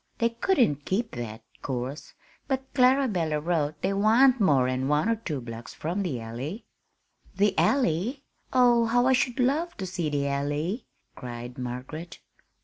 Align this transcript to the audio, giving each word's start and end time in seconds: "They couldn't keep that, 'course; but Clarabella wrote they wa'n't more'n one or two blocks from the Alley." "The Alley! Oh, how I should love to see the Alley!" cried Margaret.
"They 0.17 0.29
couldn't 0.29 0.85
keep 0.85 1.11
that, 1.11 1.43
'course; 1.61 2.15
but 2.47 2.73
Clarabella 2.73 3.39
wrote 3.39 3.83
they 3.83 3.93
wa'n't 3.93 4.39
more'n 4.39 4.87
one 4.87 5.07
or 5.07 5.17
two 5.17 5.39
blocks 5.39 5.75
from 5.75 6.01
the 6.01 6.19
Alley." 6.19 6.65
"The 7.35 7.53
Alley! 7.55 8.23
Oh, 8.51 8.85
how 8.87 9.05
I 9.05 9.13
should 9.13 9.39
love 9.39 9.77
to 9.77 9.85
see 9.85 10.09
the 10.09 10.25
Alley!" 10.27 10.87
cried 11.15 11.59
Margaret. 11.59 12.17